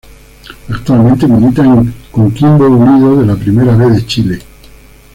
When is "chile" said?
4.07-4.39